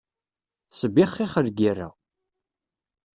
[0.69, 1.89] Tesbixxix lgerra.